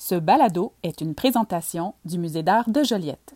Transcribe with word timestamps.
Ce 0.00 0.14
balado 0.14 0.72
est 0.84 1.00
une 1.00 1.16
présentation 1.16 1.92
du 2.04 2.18
Musée 2.18 2.44
d'art 2.44 2.70
de 2.70 2.84
Joliette. 2.84 3.34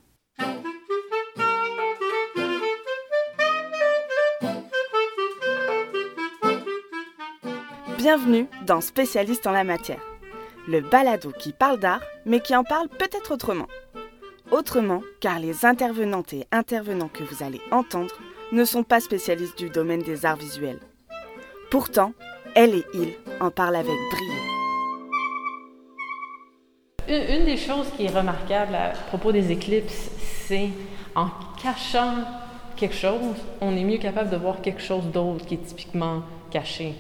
Bienvenue 7.99 8.47
dans 8.65 8.81
Spécialiste 8.81 9.49
en 9.49 9.51
la 9.51 9.65
matière, 9.65 10.01
le 10.69 10.81
balado 10.81 11.33
qui 11.37 11.53
parle 11.53 11.81
d'art, 11.81 12.01
mais 12.27 12.39
qui 12.39 12.55
en 12.55 12.63
parle 12.63 12.89
peut-être 12.89 13.35
autrement. 13.35 13.67
Autrement, 14.53 15.03
car 15.19 15.41
les 15.41 15.67
intervenantes 15.67 16.33
et 16.33 16.47
intervenants 16.53 17.11
que 17.13 17.25
vous 17.25 17.43
allez 17.43 17.61
entendre 17.73 18.15
ne 18.53 18.65
sont 18.65 18.85
pas 18.85 19.01
spécialistes 19.01 19.59
du 19.59 19.69
domaine 19.69 20.03
des 20.03 20.25
arts 20.25 20.37
visuels. 20.37 20.81
Pourtant, 21.73 22.13
elle 22.55 22.77
et 22.77 22.85
il 22.95 23.15
en 23.41 23.51
parlent 23.51 23.77
avec 23.77 23.97
brio. 24.13 24.52
Une, 27.13 27.45
des 27.45 27.59
choses 27.59 27.89
qui 27.95 28.07
est 28.07 28.17
remarquable 28.17 28.75
à 28.75 28.93
propos 29.09 29.33
des 29.33 29.53
éclipses, 29.53 30.11
c'est 30.47 30.71
en 31.15 31.29
cachant 31.63 32.15
quelque 32.75 32.95
chose, 32.95 33.37
on 33.61 33.77
est 33.77 33.85
mieux 33.85 33.99
capable 33.99 34.31
de 34.31 34.37
voir 34.37 34.63
quelque 34.63 34.81
chose 34.81 35.05
d'autre 35.13 35.45
qui 35.45 35.55
est 35.55 35.67
typiquement 35.67 36.23
caché. 36.51 36.95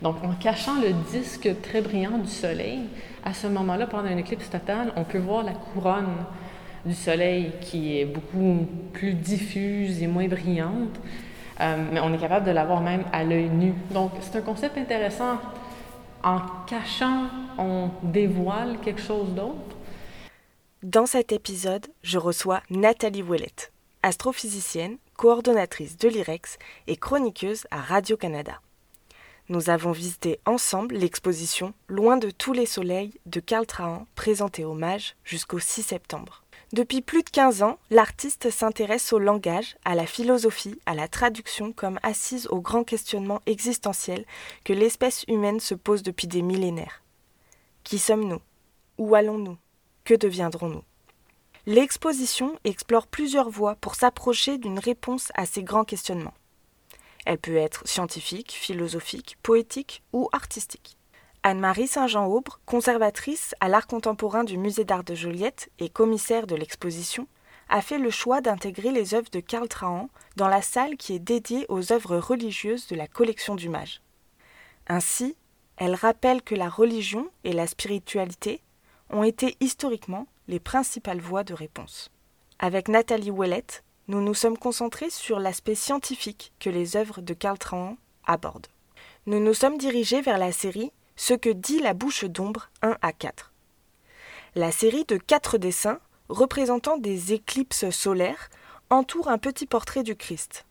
Donc, 0.00 0.16
en 0.24 0.32
cachant 0.32 0.80
le 0.80 0.94
disque 1.12 1.50
très 1.60 1.82
brillant 1.82 2.16
du 2.16 2.30
Soleil, 2.30 2.84
à 3.22 3.34
ce 3.34 3.48
moment-là, 3.48 3.86
pendant 3.86 4.08
une 4.08 4.20
éclipse 4.20 4.48
totale, 4.48 4.94
on 4.96 5.04
peut 5.04 5.18
voir 5.18 5.44
la 5.44 5.52
couronne 5.52 6.24
du 6.86 6.94
Soleil 6.94 7.52
qui 7.60 7.98
est 7.98 8.06
beaucoup 8.06 8.66
plus 8.94 9.12
diffuse 9.12 10.02
et 10.02 10.06
moins 10.06 10.26
brillante, 10.26 10.98
euh, 11.60 11.76
mais 11.92 12.00
on 12.00 12.14
est 12.14 12.18
capable 12.18 12.46
de 12.46 12.52
la 12.52 12.64
voir 12.64 12.80
même 12.80 13.02
à 13.12 13.24
l'œil 13.24 13.50
nu. 13.50 13.74
Donc, 13.92 14.12
c'est 14.22 14.38
un 14.38 14.42
concept 14.42 14.78
intéressant. 14.78 15.36
En 16.22 16.40
cachant, 16.66 17.28
on 17.58 17.90
dévoile 18.02 18.78
quelque 18.80 19.00
chose 19.00 19.30
d'autre? 19.30 19.76
Dans 20.82 21.06
cet 21.06 21.32
épisode, 21.32 21.86
je 22.02 22.18
reçois 22.18 22.62
Nathalie 22.70 23.22
Ouellette, 23.22 23.72
astrophysicienne, 24.02 24.98
coordonnatrice 25.16 25.98
de 25.98 26.08
l'IREX 26.08 26.58
et 26.86 26.96
chroniqueuse 26.96 27.66
à 27.70 27.80
Radio-Canada 27.80 28.60
nous 29.50 29.68
avons 29.68 29.90
visité 29.90 30.38
ensemble 30.46 30.94
l'exposition 30.94 31.74
Loin 31.88 32.16
de 32.16 32.30
tous 32.30 32.52
les 32.52 32.66
soleils 32.66 33.12
de 33.26 33.40
Karl 33.40 33.66
Trahan, 33.66 34.06
présentée 34.14 34.64
au 34.64 34.74
MAGE 34.74 35.16
jusqu'au 35.24 35.58
6 35.58 35.82
septembre. 35.82 36.39
Depuis 36.72 37.00
plus 37.00 37.24
de 37.24 37.30
15 37.30 37.64
ans, 37.64 37.78
l'artiste 37.90 38.48
s'intéresse 38.48 39.12
au 39.12 39.18
langage, 39.18 39.76
à 39.84 39.96
la 39.96 40.06
philosophie, 40.06 40.80
à 40.86 40.94
la 40.94 41.08
traduction 41.08 41.72
comme 41.72 41.98
assise 42.04 42.46
aux 42.46 42.60
grands 42.60 42.84
questionnements 42.84 43.42
existentiels 43.46 44.24
que 44.62 44.72
l'espèce 44.72 45.24
humaine 45.26 45.58
se 45.58 45.74
pose 45.74 46.04
depuis 46.04 46.28
des 46.28 46.42
millénaires. 46.42 47.02
Qui 47.82 47.98
sommes-nous? 47.98 48.40
Où 48.98 49.16
allons-nous? 49.16 49.56
Que 50.04 50.14
deviendrons-nous? 50.14 50.84
L'exposition 51.66 52.56
explore 52.62 53.08
plusieurs 53.08 53.50
voies 53.50 53.74
pour 53.74 53.96
s'approcher 53.96 54.56
d'une 54.56 54.78
réponse 54.78 55.32
à 55.34 55.46
ces 55.46 55.64
grands 55.64 55.84
questionnements. 55.84 56.34
Elle 57.26 57.38
peut 57.38 57.56
être 57.56 57.86
scientifique, 57.86 58.52
philosophique, 58.52 59.36
poétique 59.42 60.04
ou 60.12 60.28
artistique. 60.32 60.96
Anne-Marie 61.42 61.86
Saint-Jean-Aubre, 61.86 62.60
conservatrice 62.66 63.54
à 63.60 63.68
l'art 63.68 63.86
contemporain 63.86 64.44
du 64.44 64.58
Musée 64.58 64.84
d'art 64.84 65.04
de 65.04 65.14
Joliette 65.14 65.70
et 65.78 65.88
commissaire 65.88 66.46
de 66.46 66.54
l'exposition, 66.54 67.26
a 67.70 67.80
fait 67.80 67.98
le 67.98 68.10
choix 68.10 68.42
d'intégrer 68.42 68.90
les 68.90 69.14
œuvres 69.14 69.30
de 69.30 69.40
Karl 69.40 69.66
Trahan 69.66 70.10
dans 70.36 70.48
la 70.48 70.60
salle 70.60 70.98
qui 70.98 71.14
est 71.14 71.18
dédiée 71.18 71.64
aux 71.70 71.92
œuvres 71.92 72.18
religieuses 72.18 72.88
de 72.88 72.96
la 72.96 73.06
collection 73.06 73.54
du 73.54 73.70
Mage. 73.70 74.02
Ainsi, 74.86 75.34
elle 75.78 75.94
rappelle 75.94 76.42
que 76.42 76.54
la 76.54 76.68
religion 76.68 77.30
et 77.44 77.52
la 77.52 77.66
spiritualité 77.66 78.60
ont 79.08 79.22
été 79.22 79.56
historiquement 79.60 80.26
les 80.46 80.60
principales 80.60 81.20
voies 81.20 81.44
de 81.44 81.54
réponse. 81.54 82.10
Avec 82.58 82.88
Nathalie 82.88 83.30
Ouellette, 83.30 83.82
nous 84.08 84.20
nous 84.20 84.34
sommes 84.34 84.58
concentrés 84.58 85.08
sur 85.08 85.40
l'aspect 85.40 85.74
scientifique 85.74 86.52
que 86.60 86.68
les 86.68 86.96
œuvres 86.96 87.22
de 87.22 87.32
Karl 87.32 87.56
Trahan 87.56 87.96
abordent. 88.26 88.66
Nous 89.24 89.40
nous 89.40 89.54
sommes 89.54 89.78
dirigés 89.78 90.20
vers 90.20 90.38
la 90.38 90.52
série 90.52 90.92
Ce 91.22 91.34
que 91.34 91.50
dit 91.50 91.80
la 91.80 91.92
bouche 91.92 92.24
d'ombre 92.24 92.70
1 92.80 92.96
à 93.02 93.12
4. 93.12 93.52
La 94.54 94.72
série 94.72 95.04
de 95.04 95.18
quatre 95.18 95.58
dessins 95.58 95.98
représentant 96.30 96.96
des 96.96 97.34
éclipses 97.34 97.90
solaires 97.90 98.48
entoure 98.88 99.28
un 99.28 99.36
petit 99.36 99.66
portrait 99.66 100.02
du 100.02 100.16
Christ. 100.16 100.64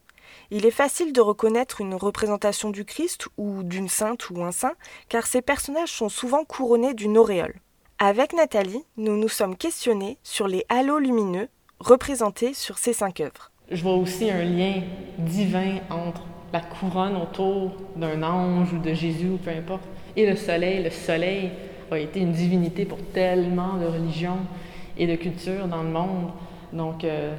Il 0.50 0.66
est 0.66 0.72
facile 0.72 1.14
de 1.14 1.22
reconnaître 1.22 1.82
une 1.82 1.94
représentation 1.94 2.72
du 2.72 2.84
Christ 2.84 3.28
ou 3.38 3.62
d'une 3.62 3.90
sainte 3.90 4.32
ou 4.32 4.44
un 4.44 4.52
saint, 4.52 4.74
car 5.08 5.28
ces 5.28 5.44
personnages 5.44 5.92
sont 5.92 6.10
souvent 6.10 6.44
couronnés 6.46 6.96
d'une 6.96 7.20
auréole. 7.20 7.60
Avec 8.00 8.34
Nathalie, 8.34 8.84
nous 8.98 9.18
nous 9.18 9.30
sommes 9.30 9.56
questionnés 9.56 10.18
sur 10.24 10.48
les 10.48 10.66
halos 10.68 10.98
lumineux 10.98 11.48
représentés 11.80 12.56
sur 12.56 12.80
ces 12.80 12.94
cinq 12.94 13.20
œuvres. 13.20 13.52
Je 13.70 13.84
vois 13.84 13.98
aussi 13.98 14.32
un 14.32 14.44
lien 14.46 14.82
divin 15.20 15.78
entre 15.92 16.24
la 16.52 16.62
couronne 16.62 17.18
autour 17.18 17.74
d'un 17.96 18.24
ange 18.24 18.74
ou 18.74 18.80
de 18.80 18.96
Jésus, 18.96 19.30
ou 19.30 19.38
peu 19.38 19.52
importe, 19.52 19.84
et 20.16 20.26
le 20.26 20.36
soleil. 20.36 20.84
Le 20.84 20.90
soleil 20.90 21.52
a 21.92 21.98
été 21.98 22.20
une 22.20 22.32
divinité 22.32 22.86
pour 22.86 23.00
tellement 23.14 23.78
de 23.78 23.86
religions 23.86 24.40
et 24.98 25.08
de 25.08 25.16
cultures 25.16 25.68
dans 25.68 25.84
le 25.84 25.90
monde. 25.90 26.32
Donc, 26.74 27.04
euh, 27.04 27.36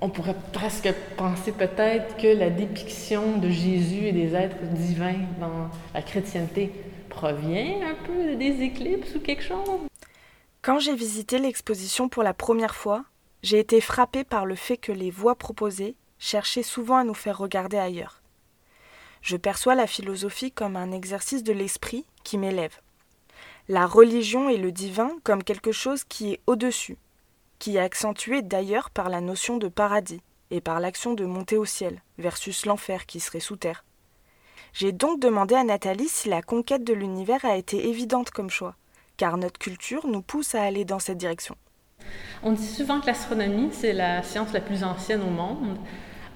on 0.00 0.08
pourrait 0.08 0.36
presque 0.52 0.92
penser 1.16 1.52
peut-être 1.52 2.16
que 2.16 2.26
la 2.26 2.50
dépiction 2.50 3.36
de 3.38 3.50
Jésus 3.50 4.06
et 4.06 4.12
des 4.12 4.34
êtres 4.34 4.62
divins 4.62 5.20
dans 5.38 5.68
la 5.94 6.02
chrétienté 6.02 6.72
provient 7.08 7.80
un 7.82 8.06
peu 8.06 8.36
des 8.36 8.62
éclipses 8.62 9.14
ou 9.14 9.20
quelque 9.20 9.42
chose. 9.42 9.80
Quand 10.62 10.78
j'ai 10.78 10.94
visité 10.94 11.38
l'exposition 11.38 12.08
pour 12.08 12.22
la 12.22 12.34
première 12.34 12.74
fois, 12.74 13.04
j'ai 13.42 13.58
été 13.58 13.80
frappé 13.80 14.24
par 14.24 14.46
le 14.46 14.54
fait 14.54 14.76
que 14.76 14.92
les 14.92 15.10
voix 15.10 15.34
proposées 15.34 15.96
cherchaient 16.18 16.62
souvent 16.62 16.96
à 16.96 17.04
nous 17.04 17.14
faire 17.14 17.38
regarder 17.38 17.78
ailleurs. 17.78 18.19
Je 19.22 19.36
perçois 19.36 19.74
la 19.74 19.86
philosophie 19.86 20.52
comme 20.52 20.76
un 20.76 20.92
exercice 20.92 21.42
de 21.42 21.52
l'esprit 21.52 22.04
qui 22.24 22.38
m'élève. 22.38 22.80
La 23.68 23.86
religion 23.86 24.48
et 24.48 24.56
le 24.56 24.72
divin 24.72 25.12
comme 25.22 25.44
quelque 25.44 25.72
chose 25.72 26.04
qui 26.04 26.32
est 26.32 26.40
au-dessus, 26.46 26.96
qui 27.58 27.76
est 27.76 27.80
accentué 27.80 28.42
d'ailleurs 28.42 28.90
par 28.90 29.10
la 29.10 29.20
notion 29.20 29.58
de 29.58 29.68
paradis 29.68 30.22
et 30.50 30.60
par 30.60 30.80
l'action 30.80 31.14
de 31.14 31.24
monter 31.24 31.56
au 31.56 31.64
ciel 31.64 32.02
versus 32.18 32.66
l'enfer 32.66 33.06
qui 33.06 33.20
serait 33.20 33.40
sous 33.40 33.56
terre. 33.56 33.84
J'ai 34.72 34.92
donc 34.92 35.20
demandé 35.20 35.54
à 35.54 35.64
Nathalie 35.64 36.08
si 36.08 36.28
la 36.28 36.42
conquête 36.42 36.84
de 36.84 36.92
l'univers 36.92 37.44
a 37.44 37.56
été 37.56 37.88
évidente 37.88 38.30
comme 38.30 38.50
choix, 38.50 38.76
car 39.16 39.36
notre 39.36 39.58
culture 39.58 40.06
nous 40.06 40.22
pousse 40.22 40.54
à 40.54 40.62
aller 40.62 40.84
dans 40.84 40.98
cette 40.98 41.18
direction. 41.18 41.56
On 42.42 42.52
dit 42.52 42.66
souvent 42.66 43.00
que 43.00 43.06
l'astronomie, 43.06 43.70
c'est 43.72 43.92
la 43.92 44.22
science 44.22 44.52
la 44.52 44.60
plus 44.60 44.82
ancienne 44.84 45.22
au 45.22 45.30
monde, 45.30 45.76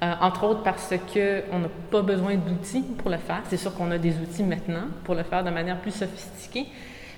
euh, 0.04 0.14
entre 0.20 0.44
autres 0.44 0.62
parce 0.62 0.92
qu'on 1.12 1.58
n'a 1.58 1.68
pas 1.90 2.02
besoin 2.02 2.34
d'outils 2.34 2.84
pour 2.98 3.10
le 3.10 3.16
faire. 3.16 3.42
C'est 3.48 3.56
sûr 3.56 3.74
qu'on 3.74 3.90
a 3.90 3.98
des 3.98 4.14
outils 4.18 4.42
maintenant 4.42 4.88
pour 5.04 5.14
le 5.14 5.22
faire 5.22 5.42
de 5.42 5.50
manière 5.50 5.80
plus 5.80 5.92
sophistiquée, 5.92 6.66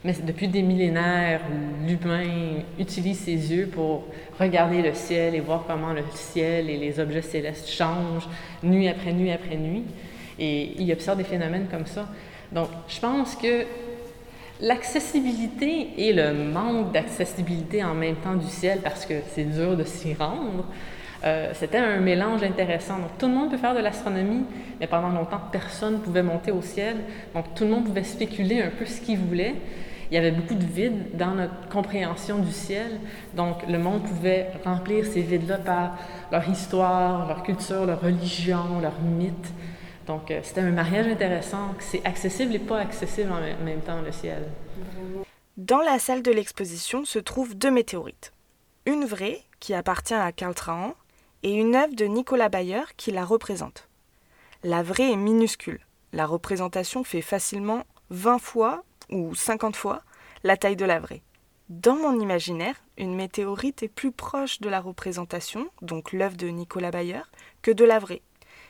mais 0.04 0.14
depuis 0.24 0.46
des 0.46 0.62
millénaires, 0.62 1.40
l'humain 1.86 2.62
utilise 2.78 3.18
ses 3.18 3.32
yeux 3.32 3.66
pour 3.66 4.04
regarder 4.38 4.82
le 4.82 4.94
ciel 4.94 5.34
et 5.34 5.40
voir 5.40 5.64
comment 5.66 5.92
le 5.92 6.02
ciel 6.12 6.70
et 6.70 6.76
les 6.76 7.00
objets 7.00 7.22
célestes 7.22 7.68
changent 7.68 8.28
nuit 8.62 8.88
après 8.88 9.12
nuit 9.12 9.32
après 9.32 9.56
nuit. 9.56 9.84
Et 10.38 10.80
il 10.80 10.92
observe 10.92 11.18
des 11.18 11.24
phénomènes 11.24 11.66
comme 11.70 11.86
ça. 11.86 12.06
Donc, 12.52 12.68
je 12.88 13.00
pense 13.00 13.34
que 13.34 13.64
L'accessibilité 14.60 15.90
et 15.98 16.14
le 16.14 16.32
manque 16.32 16.90
d'accessibilité 16.90 17.84
en 17.84 17.92
même 17.92 18.16
temps 18.16 18.36
du 18.36 18.46
ciel, 18.46 18.80
parce 18.82 19.04
que 19.04 19.14
c'est 19.34 19.44
dur 19.44 19.76
de 19.76 19.84
s'y 19.84 20.14
rendre, 20.14 20.64
euh, 21.24 21.52
c'était 21.54 21.78
un 21.78 21.98
mélange 21.98 22.42
intéressant. 22.42 22.98
Donc, 22.98 23.18
tout 23.18 23.26
le 23.26 23.34
monde 23.34 23.50
peut 23.50 23.56
faire 23.56 23.74
de 23.74 23.80
l'astronomie, 23.80 24.44
mais 24.80 24.86
pendant 24.86 25.08
longtemps, 25.08 25.40
personne 25.50 25.94
ne 25.94 25.98
pouvait 25.98 26.22
monter 26.22 26.50
au 26.52 26.62
ciel. 26.62 26.96
Donc, 27.34 27.54
tout 27.54 27.64
le 27.64 27.70
monde 27.70 27.84
pouvait 27.84 28.04
spéculer 28.04 28.62
un 28.62 28.70
peu 28.70 28.84
ce 28.84 29.00
qu'il 29.00 29.18
voulait. 29.18 29.54
Il 30.10 30.14
y 30.14 30.18
avait 30.18 30.30
beaucoup 30.30 30.54
de 30.54 30.64
vides 30.64 31.16
dans 31.16 31.34
notre 31.34 31.68
compréhension 31.68 32.38
du 32.38 32.52
ciel. 32.52 33.00
Donc, 33.34 33.66
le 33.66 33.78
monde 33.78 34.02
pouvait 34.04 34.50
remplir 34.64 35.04
ces 35.04 35.22
vides-là 35.22 35.58
par 35.58 35.98
leur 36.30 36.48
histoire, 36.48 37.26
leur 37.26 37.42
culture, 37.42 37.86
leur 37.86 38.00
religion, 38.00 38.80
leur 38.80 39.00
mythes. 39.00 39.52
Donc, 40.06 40.30
euh, 40.30 40.40
c'était 40.44 40.60
un 40.60 40.70
mariage 40.70 41.08
intéressant. 41.08 41.74
C'est 41.80 42.04
accessible 42.04 42.54
et 42.54 42.60
pas 42.60 42.78
accessible 42.78 43.32
en 43.32 43.64
même 43.64 43.80
temps, 43.80 44.00
le 44.04 44.12
ciel. 44.12 44.44
Dans 45.56 45.80
la 45.80 45.98
salle 45.98 46.22
de 46.22 46.30
l'exposition 46.30 47.04
se 47.04 47.18
trouvent 47.18 47.56
deux 47.56 47.70
météorites. 47.70 48.32
Une 48.84 49.04
vraie, 49.04 49.40
qui 49.58 49.74
appartient 49.74 50.14
à 50.14 50.30
Karl 50.30 50.54
Trahan, 50.54 50.94
et 51.46 51.52
une 51.52 51.76
œuvre 51.76 51.94
de 51.94 52.06
Nicolas 52.06 52.48
Bayer 52.48 52.82
qui 52.96 53.12
la 53.12 53.24
représente. 53.24 53.88
La 54.64 54.82
vraie 54.82 55.12
est 55.12 55.16
minuscule. 55.16 55.78
La 56.12 56.26
représentation 56.26 57.04
fait 57.04 57.22
facilement 57.22 57.84
20 58.10 58.40
fois 58.40 58.82
ou 59.10 59.32
50 59.32 59.76
fois 59.76 60.02
la 60.42 60.56
taille 60.56 60.74
de 60.74 60.84
la 60.84 60.98
vraie. 60.98 61.22
Dans 61.68 61.94
mon 61.94 62.18
imaginaire, 62.18 62.74
une 62.98 63.14
météorite 63.14 63.84
est 63.84 63.88
plus 63.88 64.10
proche 64.10 64.60
de 64.60 64.68
la 64.68 64.80
représentation, 64.80 65.68
donc 65.82 66.12
l'œuvre 66.12 66.36
de 66.36 66.48
Nicolas 66.48 66.90
Bayer, 66.90 67.22
que 67.62 67.70
de 67.70 67.84
la 67.84 68.00
vraie. 68.00 68.22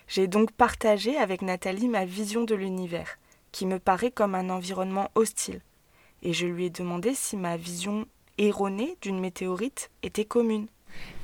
J'ai 0.07 0.27
donc 0.27 0.53
partagé 0.53 1.17
avec 1.17 1.41
Nathalie 1.41 1.89
ma 1.89 2.05
vision 2.05 2.45
de 2.45 2.55
l'univers, 2.55 3.19
qui 3.53 3.65
me 3.65 3.79
paraît 3.79 4.11
comme 4.11 4.35
un 4.35 4.51
environnement 4.51 5.11
hostile, 5.15 5.63
et 6.23 6.35
je 6.35 6.47
lui 6.47 6.67
ai 6.67 6.71
demandé 6.71 7.15
si 7.15 7.39
ma 7.39 7.57
vision 7.57 8.05
erronée 8.37 8.99
d'une 9.01 9.19
météorite 9.19 9.91
était 10.03 10.27
commune. 10.27 10.67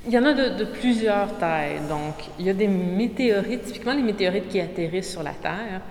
Il 0.05 0.11
y 0.11 0.17
en 0.17 0.25
a 0.25 0.33
de, 0.33 0.65
plusieurs 0.65 1.37
tailles. 1.37 1.79
Donc, 1.87 2.15
il 2.37 2.45
y 2.45 2.49
a 2.49 2.53
des 2.53 2.67
météorites, 2.67 3.63
typiquement 3.63 3.93
les 3.93 4.01
météorites 4.01 4.49
qui 4.49 4.59
atterrissent 4.59 5.11
sur 5.11 5.23
la 5.23 5.31
Terre, 5.31 5.81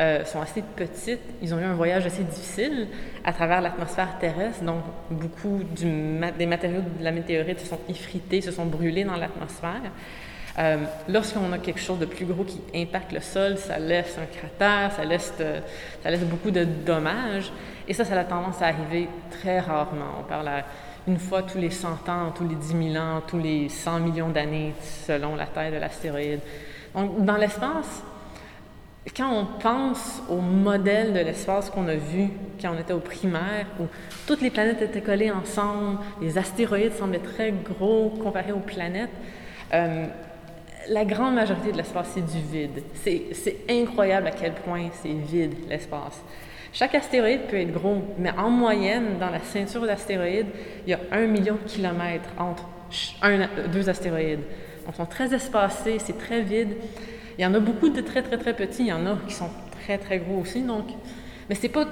euh, 0.00 0.24
sont 0.24 0.40
assez 0.40 0.62
petites. 0.62 1.20
Ils 1.40 1.54
ont 1.54 1.58
eu 1.60 1.64
un 1.64 1.74
voyage 1.74 2.04
assez 2.04 2.24
difficile 2.24 2.88
à 3.24 3.32
travers 3.32 3.60
l'atmosphère 3.60 4.18
terrestre. 4.18 4.64
Donc, 4.64 4.82
beaucoup 5.10 5.60
des 5.78 6.46
matériaux 6.46 6.80
de 6.80 7.04
la 7.04 7.12
météorite 7.12 7.60
se 7.60 7.66
sont 7.66 7.78
effrités, 7.88 8.40
se 8.40 8.50
sont 8.50 8.66
brûlés 8.66 9.04
dans 9.04 9.16
l'atmosphère. 9.16 9.92
Euh, 10.58 10.78
lorsqu'on 11.08 11.52
a 11.52 11.58
quelque 11.58 11.80
chose 11.80 12.00
de 12.00 12.06
plus 12.06 12.24
gros 12.24 12.42
qui 12.42 12.60
impacte 12.74 13.12
le 13.12 13.20
sol, 13.20 13.56
ça 13.56 13.78
laisse 13.78 14.18
un 14.18 14.26
cratère, 14.26 14.90
ça 14.90 15.04
laisse, 15.04 15.32
ça 16.02 16.10
laisse 16.10 16.24
beaucoup 16.24 16.50
de 16.50 16.64
dommages. 16.64 17.52
Et 17.86 17.94
ça, 17.94 18.04
ça 18.04 18.18
a 18.18 18.24
tendance 18.24 18.60
à 18.62 18.66
arriver 18.66 19.08
très 19.30 19.60
rarement. 19.60 20.18
On 20.20 20.24
parle 20.24 20.50
une 21.06 21.18
fois 21.18 21.42
tous 21.42 21.58
les 21.58 21.70
100 21.70 22.08
ans, 22.08 22.32
tous 22.34 22.46
les 22.46 22.54
10 22.54 22.92
000 22.92 23.04
ans, 23.04 23.22
tous 23.26 23.38
les 23.38 23.68
100 23.68 24.00
millions 24.00 24.28
d'années, 24.28 24.74
selon 25.06 25.36
la 25.36 25.46
taille 25.46 25.72
de 25.72 25.78
l'astéroïde. 25.78 26.40
Donc, 26.94 27.24
dans 27.24 27.36
l'espace, 27.36 28.02
quand 29.16 29.32
on 29.32 29.46
pense 29.58 30.22
au 30.28 30.36
modèle 30.36 31.12
de 31.12 31.20
l'espace 31.20 31.70
qu'on 31.70 31.88
a 31.88 31.94
vu 31.94 32.28
quand 32.60 32.74
on 32.74 32.78
était 32.78 32.92
au 32.92 33.00
primaire, 33.00 33.66
où 33.80 33.84
toutes 34.26 34.42
les 34.42 34.50
planètes 34.50 34.82
étaient 34.82 35.00
collées 35.00 35.30
ensemble, 35.30 35.98
les 36.20 36.36
astéroïdes 36.36 36.94
semblaient 36.94 37.18
très 37.18 37.52
gros 37.52 38.10
comparés 38.22 38.52
aux 38.52 38.60
planètes, 38.60 39.10
euh, 39.72 40.06
la 40.88 41.04
grande 41.04 41.34
majorité 41.34 41.72
de 41.72 41.76
l'espace, 41.76 42.08
c'est 42.14 42.26
du 42.26 42.40
vide. 42.40 42.82
C'est 42.94 43.56
incroyable 43.68 44.26
à 44.26 44.30
quel 44.32 44.52
point 44.52 44.88
c'est 45.02 45.08
vide, 45.08 45.54
l'espace. 45.68 46.22
Chaque 46.72 46.94
astéroïde 46.94 47.42
peut 47.48 47.56
être 47.56 47.72
gros, 47.72 48.02
mais 48.18 48.30
en 48.30 48.50
moyenne, 48.50 49.18
dans 49.18 49.30
la 49.30 49.40
ceinture 49.40 49.84
d'astéroïdes, 49.86 50.46
il 50.86 50.90
y 50.90 50.94
a 50.94 51.00
un 51.12 51.26
million 51.26 51.54
de 51.54 51.68
kilomètres 51.68 52.30
entre 52.38 52.68
deux 53.72 53.88
astéroïdes. 53.88 54.40
Ils 54.88 54.94
sont 54.94 55.06
très 55.06 55.34
espacés, 55.34 55.98
c'est 55.98 56.18
très 56.18 56.42
vide. 56.42 56.76
Il 57.38 57.42
y 57.42 57.46
en 57.46 57.54
a 57.54 57.60
beaucoup 57.60 57.88
de 57.90 58.00
très, 58.00 58.22
très, 58.22 58.38
très 58.38 58.54
petits. 58.54 58.82
Il 58.82 58.88
y 58.88 58.92
en 58.92 59.06
a 59.06 59.16
qui 59.26 59.34
sont 59.34 59.50
très, 59.82 59.98
très 59.98 60.18
gros 60.18 60.40
aussi. 60.40 60.62
Donc, 60.62 60.86
mais 61.48 61.54
c'est 61.54 61.68
pas. 61.68 61.86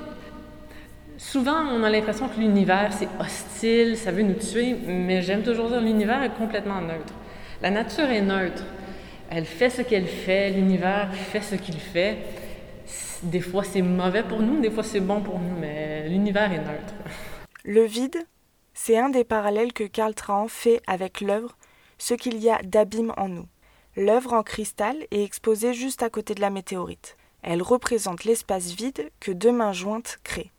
Souvent, 1.16 1.64
on 1.72 1.82
a 1.82 1.90
l'impression 1.90 2.28
que 2.28 2.38
l'univers, 2.38 2.92
c'est 2.92 3.08
hostile, 3.18 3.96
ça 3.96 4.12
veut 4.12 4.22
nous 4.22 4.34
tuer, 4.34 4.76
mais 4.86 5.20
j'aime 5.22 5.42
toujours 5.42 5.68
dire 5.68 5.80
l'univers 5.80 6.22
est 6.22 6.30
complètement 6.30 6.80
neutre. 6.80 7.12
La 7.60 7.70
nature 7.70 8.08
est 8.08 8.20
neutre. 8.20 8.62
Elle 9.30 9.44
fait 9.44 9.68
ce 9.68 9.82
qu'elle 9.82 10.06
fait, 10.06 10.50
l'univers 10.50 11.12
fait 11.12 11.40
ce 11.40 11.56
qu'il 11.56 11.78
fait. 11.78 12.18
Des 13.22 13.40
fois, 13.40 13.64
c'est 13.64 13.82
mauvais 13.82 14.22
pour 14.22 14.40
nous, 14.40 14.60
des 14.60 14.70
fois, 14.70 14.84
c'est 14.84 15.00
bon 15.00 15.20
pour 15.20 15.38
nous, 15.38 15.58
mais 15.58 16.08
l'univers 16.08 16.52
est 16.52 16.58
neutre. 16.58 16.94
Le 17.64 17.84
vide, 17.84 18.26
c'est 18.74 18.96
un 18.96 19.08
des 19.08 19.24
parallèles 19.24 19.72
que 19.72 19.84
Karl 19.84 20.14
Trahan 20.14 20.48
fait 20.48 20.80
avec 20.86 21.20
l'œuvre 21.20 21.56
Ce 21.98 22.14
qu'il 22.14 22.38
y 22.38 22.48
a 22.48 22.60
d'abîme 22.62 23.12
en 23.16 23.28
nous. 23.28 23.46
L'œuvre 23.96 24.34
en 24.34 24.44
cristal 24.44 24.96
est 25.10 25.24
exposée 25.24 25.74
juste 25.74 26.04
à 26.04 26.10
côté 26.10 26.36
de 26.36 26.40
la 26.40 26.50
météorite. 26.50 27.16
Elle 27.42 27.62
représente 27.62 28.24
l'espace 28.24 28.70
vide 28.70 29.10
que 29.18 29.32
deux 29.32 29.50
mains 29.50 29.72
jointes 29.72 30.18
créent. 30.22 30.52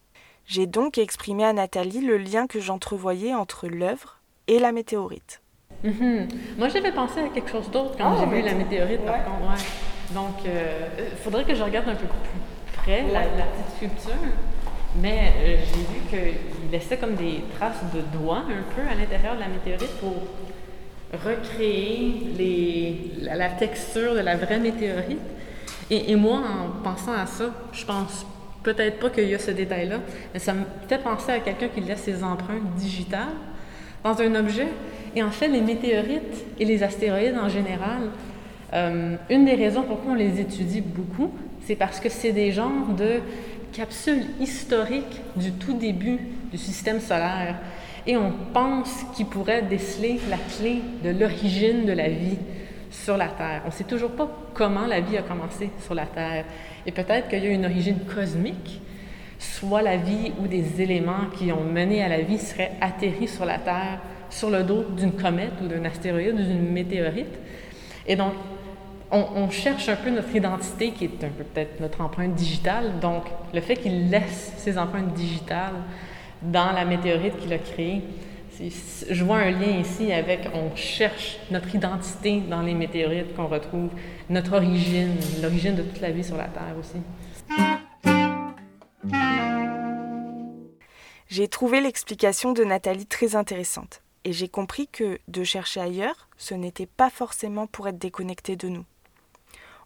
J'ai 0.46 0.68
donc 0.68 0.98
exprimé 0.98 1.46
à 1.46 1.54
Nathalie 1.54 2.02
le 2.02 2.18
lien 2.18 2.48
que 2.48 2.60
j'entrevoyais 2.60 3.34
entre 3.34 3.68
l'œuvre 3.68 4.20
et 4.48 4.60
la 4.60 4.74
météorite. 4.74 5.42
Mhm. 5.84 6.28
Moi, 6.58 6.68
j'avais 6.68 6.92
pensé 6.92 7.22
à 7.22 7.30
quelque 7.30 7.50
chose 7.50 7.70
d'autre 7.72 7.96
quand 7.98 8.18
ah, 8.18 8.18
j'ai 8.20 8.36
vu 8.36 8.42
la 8.42 8.54
météorite, 8.54 9.06
par 9.06 9.24
contre. 9.24 9.42
Ouais. 9.42 10.14
Donc, 10.14 10.44
il 10.44 10.50
euh, 10.50 11.16
faudrait 11.24 11.46
que 11.46 11.56
je 11.56 11.64
regarde 11.64 11.88
un 11.88 11.96
peu 11.96 12.08
plus 12.08 12.18
près 12.82 13.04
la, 13.12 13.22
petite 13.22 13.76
sculpture. 13.78 14.30
Mais 14.96 15.34
euh, 15.38 15.58
j'ai 15.66 15.82
vu 15.82 16.02
qu'il 16.10 16.72
laissait 16.72 16.98
comme 16.98 17.16
des 17.16 17.44
traces 17.58 17.84
de 17.94 18.02
doigts 18.18 18.44
un 18.50 18.76
peu 18.76 18.82
à 18.90 18.96
l'intérieur 18.96 19.36
de 19.36 19.40
la 19.40 19.48
météorite 19.48 19.96
pour 20.00 20.16
recréer 21.14 23.12
la, 23.22 23.50
texture 23.50 24.16
de 24.16 24.20
la 24.20 24.36
vraie 24.36 24.60
météorite. 24.60 25.20
Et, 25.92 26.12
et, 26.12 26.16
moi, 26.16 26.40
en 26.40 26.84
pensant 26.84 27.14
à 27.14 27.26
ça, 27.26 27.46
je 27.72 27.86
pense 27.86 28.26
peut-être 28.64 29.00
pas 29.00 29.10
qu'il 29.10 29.28
y 29.28 29.34
a 29.34 29.40
ce 29.40 29.52
détail-là, 29.52 29.98
mais 30.34 30.40
ça 30.40 30.54
me 30.54 30.64
fait 30.88 31.00
penser 31.00 31.32
à 31.32 31.40
quelqu'un 31.40 31.68
qui 31.70 31.82
laisse 31.82 32.02
ses 32.02 32.24
empreintes 32.24 32.76
digitales 32.76 33.36
dans 34.04 34.20
un 34.22 34.36
objet. 34.36 34.68
Et 35.16 35.24
en 35.24 35.32
fait, 35.32 35.48
les 35.48 35.62
météorites 35.62 36.46
et 36.60 36.66
les 36.66 36.84
astéroïdes 36.84 37.38
en 37.38 37.50
général, 37.50 38.10
euh, 38.74 39.16
une 39.30 39.46
des 39.46 39.56
raisons 39.56 39.84
pourquoi 39.84 40.12
on 40.12 40.16
les 40.16 40.40
étudie 40.40 40.82
beaucoup, 40.82 41.34
c'est 41.66 41.76
parce 41.76 42.00
que 42.00 42.10
c'est 42.10 42.32
des 42.32 42.52
genres 42.52 42.88
de 42.98 43.22
capsules 43.72 44.26
historiques 44.40 45.22
du 45.36 45.52
tout 45.52 45.74
début 45.74 46.20
du 46.52 46.58
système 46.58 47.00
solaire. 47.00 47.56
Et 48.08 48.18
on 48.18 48.34
pense 48.54 49.06
qu'ils 49.16 49.28
pourraient 49.28 49.62
déceler 49.62 50.20
la 50.30 50.38
clé 50.38 50.82
de 51.04 51.10
l'origine 51.10 51.86
de 51.86 51.92
la 51.92 52.10
vie 52.10 52.38
sur 52.90 53.18
la 53.18 53.28
Terre. 53.28 53.62
On 53.66 53.68
ne 53.68 53.74
sait 53.74 53.84
toujours 53.84 54.12
pas 54.12 54.30
comment 54.54 54.88
la 54.88 55.00
vie 55.00 55.18
a 55.18 55.22
commencé 55.22 55.70
sur 55.82 55.94
la 55.94 56.06
Terre. 56.06 56.46
Et 56.86 56.92
peut-être 56.92 57.28
qu'il 57.28 57.44
y 57.44 57.48
a 57.48 57.52
une 57.52 57.66
origine 57.66 58.00
cosmique, 58.14 58.82
soit 59.38 59.82
la 59.82 59.98
vie 59.98 60.32
ou 60.42 60.48
des 60.48 60.82
éléments 60.82 61.28
qui 61.38 61.52
ont 61.52 61.64
mené 61.64 62.04
à 62.04 62.10
la 62.10 62.22
vie 62.22 62.40
seraient 62.40 62.72
atterris 62.82 63.28
sur 63.28 63.46
la 63.46 63.60
Terre 63.60 64.00
sur 64.30 64.50
le 64.50 64.64
dos 64.64 64.84
d'une 64.96 65.14
comète 65.14 65.54
ou 65.64 65.68
d'un 65.68 65.84
astéroïde 65.86 66.36
ou 66.36 66.44
d'une 66.44 66.72
météorite. 66.72 67.40
Et 68.08 68.16
donc, 68.16 68.34
on, 69.12 69.50
cherche 69.50 69.90
un 69.90 69.96
peu 69.96 70.10
notre 70.10 70.36
identité, 70.36 70.92
qui 70.92 71.06
est 71.06 71.24
un 71.24 71.30
peu 71.30 71.44
peut-être 71.44 71.80
notre 71.80 72.02
empreinte 72.02 72.36
digitale. 72.36 73.00
Donc, 73.00 73.24
le 73.54 73.62
fait 73.62 73.76
qu'il 73.76 74.10
laisse 74.10 74.54
ses 74.58 74.78
empreintes 74.78 75.14
digitales 75.14 75.76
dans 76.42 76.72
la 76.72 76.86
météorite 76.86 77.38
qu'il 77.38 77.52
a 77.54 77.58
créée, 77.58 78.04
je 79.10 79.24
vois 79.24 79.38
un 79.38 79.52
lien 79.52 79.80
ici 79.80 80.12
avec 80.12 80.50
on 80.54 80.76
cherche 80.76 81.38
notre 81.50 81.74
identité 81.74 82.42
dans 82.42 82.62
les 82.62 82.74
météorites 82.74 83.34
qu'on 83.36 83.48
retrouve, 83.48 83.90
notre 84.30 84.54
origine, 84.54 85.16
l'origine 85.42 85.76
de 85.76 85.84
toute 85.84 86.02
la 86.02 86.12
vie 86.12 86.24
sur 86.24 86.38
la 86.38 86.48
Terre 86.48 86.76
aussi. 86.80 86.98
J'ai 91.30 91.48
trouvé 91.48 91.80
l'explication 91.80 92.54
de 92.54 92.64
Nathalie 92.64 93.06
très 93.06 93.36
intéressante 93.36 94.02
et 94.26 94.34
j'ai 94.34 94.50
compris 94.50 94.88
que 94.88 95.20
de 95.28 95.44
chercher 95.44 95.80
ailleurs, 95.80 96.28
ce 96.38 96.54
n'était 96.54 96.88
pas 96.88 97.10
forcément 97.10 97.68
pour 97.68 97.88
être 97.88 97.98
déconnecté 97.98 98.56
de 98.56 98.68
nous. 98.68 98.86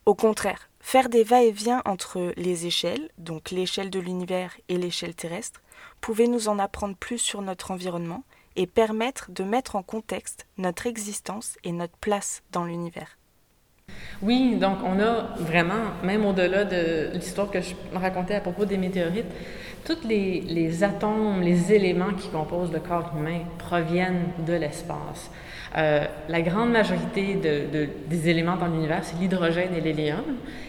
Au 0.06 0.16
contraire, 0.16 0.70
faire 0.82 1.08
des 1.08 1.24
va-et-vient 1.24 1.82
entre 1.86 2.34
les 2.36 2.66
échelles, 2.66 3.10
donc 3.18 3.52
l'échelle 3.52 3.90
de 3.90 4.00
l'univers 4.00 4.54
et 4.68 4.78
l'échelle 4.78 5.16
terrestre, 5.16 5.62
pouvait 6.02 6.28
nous 6.28 6.50
en 6.50 6.60
apprendre 6.60 6.98
plus 6.98 7.20
sur 7.20 7.42
notre 7.42 7.72
environnement 7.72 8.26
et 8.58 8.68
permettre 8.68 9.32
de 9.32 9.46
mettre 9.46 9.78
en 9.78 9.82
contexte 9.82 10.46
notre 10.58 10.88
existence 10.88 11.56
et 11.64 11.72
notre 11.72 11.96
place 11.98 12.44
dans 12.52 12.66
l'univers. 12.66 13.18
Oui, 14.22 14.58
donc 14.58 14.78
on 14.84 15.00
a 15.00 15.36
vraiment, 15.38 15.92
même 16.04 16.26
au-delà 16.26 16.66
de 16.66 17.12
l'histoire 17.14 17.50
que 17.50 17.62
je 17.62 17.74
racontais 17.94 18.36
à 18.36 18.42
propos 18.42 18.66
des 18.66 18.78
météorites, 18.78 19.32
tous 19.86 20.06
les, 20.06 20.84
atomes, 20.84 21.42
les 21.42 21.74
éléments 21.74 22.14
qui 22.14 22.30
composent 22.30 22.72
le 22.72 22.80
corps 22.80 23.12
humain 23.18 23.42
proviennent 23.58 24.32
de 24.46 24.54
l'espace. 24.54 25.30
Euh, 25.76 26.06
la 26.30 26.42
grande 26.42 26.72
majorité 26.72 27.36
des 27.36 28.30
éléments 28.30 28.58
dans 28.58 28.68
l'univers, 28.68 29.00
c'est 29.04 29.18
l'hydrogène 29.20 29.74
et 29.76 29.82
l'hélium, 29.82 30.24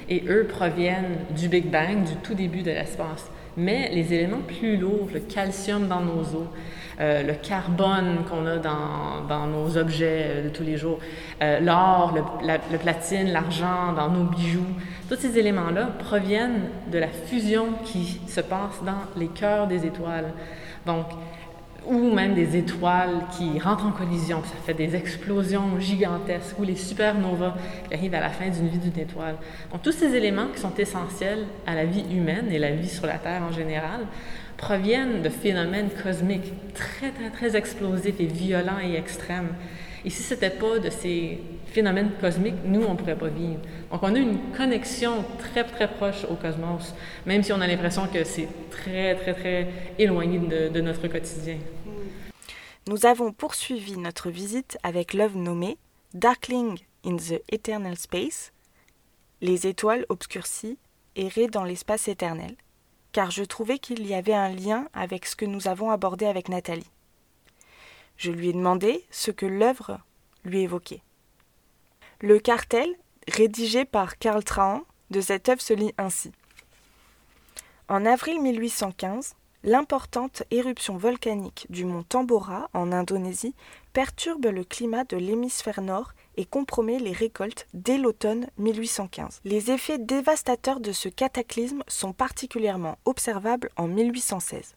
et 0.08 0.24
eux 0.28 0.46
proviennent 0.48 1.18
du 1.36 1.48
Big 1.48 1.66
Bang, 1.66 2.04
du 2.04 2.16
tout 2.16 2.34
début 2.34 2.62
de 2.62 2.70
l'espace. 2.70 3.30
Mais 3.56 3.90
les 3.92 4.12
éléments 4.14 4.40
plus 4.40 4.76
lourds, 4.76 5.08
le 5.12 5.20
calcium 5.20 5.86
dans 5.86 6.00
nos 6.00 6.20
os, 6.20 6.48
euh, 7.00 7.22
le 7.22 7.34
carbone 7.34 8.24
qu'on 8.28 8.46
a 8.46 8.56
dans, 8.56 9.46
nos 9.46 9.76
objets 9.76 10.24
euh, 10.24 10.44
de 10.44 10.48
tous 10.48 10.62
les 10.62 10.76
jours, 10.76 10.98
l'or, 11.40 12.14
le, 12.14 12.54
le, 12.72 12.78
platine, 12.78 13.30
l'argent 13.30 13.92
dans 13.94 14.08
nos 14.08 14.24
bijoux, 14.24 14.64
tous 15.08 15.16
ces 15.16 15.38
éléments-là 15.38 15.88
proviennent 15.98 16.62
de 16.90 16.98
la 16.98 17.08
fusion 17.08 17.66
qui 17.84 18.20
se 18.26 18.40
passe 18.40 18.82
dans 18.84 19.20
les 19.20 19.28
cœurs 19.28 19.66
des 19.66 19.84
étoiles. 19.84 20.32
Donc, 20.86 21.06
ou 21.86 22.14
même 22.14 22.34
des 22.34 22.56
étoiles 22.56 23.22
qui 23.36 23.58
rentrent 23.58 23.86
en 23.86 23.92
collision, 23.92 24.42
ça 24.42 24.56
fait 24.64 24.74
des 24.74 24.96
explosions 24.96 25.78
gigantesques, 25.78 26.58
ou 26.58 26.64
les 26.64 26.76
supernovas 26.76 27.54
qui 27.88 27.94
arrivent 27.94 28.14
à 28.14 28.20
la 28.20 28.30
fin 28.30 28.48
d'une 28.48 28.68
vie 28.68 28.78
d'une 28.78 28.98
étoile. 28.98 29.36
Donc 29.72 29.82
tous 29.82 29.92
ces 29.92 30.14
éléments 30.14 30.46
qui 30.54 30.60
sont 30.60 30.74
essentiels 30.76 31.46
à 31.66 31.74
la 31.74 31.84
vie 31.84 32.04
humaine 32.10 32.46
et 32.50 32.58
la 32.58 32.70
vie 32.70 32.88
sur 32.88 33.06
la 33.06 33.18
Terre 33.18 33.42
en 33.42 33.52
général 33.52 34.06
proviennent 34.56 35.22
de 35.22 35.28
phénomènes 35.28 35.90
cosmiques 36.02 36.52
très, 36.74 37.10
très, 37.10 37.30
très 37.30 37.56
explosifs 37.56 38.20
et 38.20 38.26
violents 38.26 38.78
et 38.82 38.94
extrêmes. 38.94 39.48
Et 40.04 40.10
si 40.10 40.22
ce 40.22 40.34
n'était 40.34 40.50
pas 40.50 40.78
de 40.78 40.90
ces 40.90 41.40
phénomènes 41.66 42.10
cosmiques, 42.20 42.62
nous, 42.64 42.82
on 42.82 42.92
ne 42.92 42.98
pourrait 42.98 43.16
pas 43.16 43.28
vivre. 43.28 43.60
Donc, 43.90 44.02
on 44.02 44.14
a 44.14 44.18
une 44.18 44.38
connexion 44.56 45.24
très, 45.38 45.64
très 45.64 45.88
proche 45.88 46.24
au 46.28 46.34
cosmos, 46.34 46.94
même 47.24 47.42
si 47.42 47.52
on 47.52 47.60
a 47.60 47.66
l'impression 47.66 48.06
que 48.06 48.22
c'est 48.22 48.48
très, 48.70 49.14
très, 49.14 49.34
très 49.34 49.68
éloigné 49.98 50.38
de, 50.38 50.68
de 50.68 50.80
notre 50.80 51.08
quotidien. 51.08 51.58
Nous 52.86 53.06
avons 53.06 53.32
poursuivi 53.32 53.96
notre 53.96 54.28
visite 54.28 54.76
avec 54.82 55.14
l'œuvre 55.14 55.38
nommée 55.38 55.78
Darkling 56.12 56.78
in 57.06 57.16
the 57.16 57.40
Eternal 57.50 57.96
Space, 57.96 58.52
les 59.40 59.66
étoiles 59.66 60.04
obscurcies 60.10 60.78
errées 61.16 61.48
dans 61.48 61.64
l'espace 61.64 62.08
éternel, 62.08 62.56
car 63.12 63.30
je 63.30 63.42
trouvais 63.42 63.78
qu'il 63.78 64.06
y 64.06 64.14
avait 64.14 64.34
un 64.34 64.50
lien 64.50 64.86
avec 64.92 65.24
ce 65.24 65.34
que 65.34 65.46
nous 65.46 65.66
avons 65.66 65.90
abordé 65.90 66.26
avec 66.26 66.50
Nathalie. 66.50 66.90
Je 68.16 68.30
lui 68.30 68.50
ai 68.50 68.52
demandé 68.52 69.04
ce 69.10 69.30
que 69.30 69.46
l'œuvre 69.46 70.00
lui 70.44 70.62
évoquait. 70.62 71.02
Le 72.20 72.38
cartel, 72.38 72.88
rédigé 73.28 73.84
par 73.84 74.18
Karl 74.18 74.42
Trahan, 74.44 74.82
de 75.10 75.20
cette 75.20 75.48
œuvre 75.48 75.60
se 75.60 75.74
lit 75.74 75.94
ainsi. 75.98 76.32
En 77.88 78.06
avril 78.06 78.40
1815, 78.40 79.34
l'importante 79.62 80.42
éruption 80.50 80.96
volcanique 80.96 81.66
du 81.70 81.84
mont 81.84 82.02
Tambora 82.02 82.70
en 82.72 82.92
Indonésie 82.92 83.54
perturbe 83.92 84.46
le 84.46 84.64
climat 84.64 85.04
de 85.04 85.16
l'hémisphère 85.16 85.80
nord 85.80 86.12
et 86.36 86.44
compromet 86.44 86.98
les 86.98 87.12
récoltes 87.12 87.66
dès 87.74 87.98
l'automne 87.98 88.46
1815. 88.58 89.40
Les 89.44 89.70
effets 89.70 89.98
dévastateurs 89.98 90.80
de 90.80 90.92
ce 90.92 91.08
cataclysme 91.08 91.82
sont 91.88 92.12
particulièrement 92.12 92.98
observables 93.04 93.70
en 93.76 93.86
1816. 93.86 94.74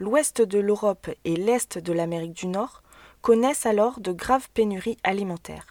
L'ouest 0.00 0.40
de 0.40 0.58
l'Europe 0.58 1.10
et 1.26 1.36
l'est 1.36 1.76
de 1.76 1.92
l'Amérique 1.92 2.32
du 2.32 2.46
Nord 2.46 2.82
connaissent 3.20 3.66
alors 3.66 4.00
de 4.00 4.12
graves 4.12 4.48
pénuries 4.54 4.96
alimentaires. 5.04 5.66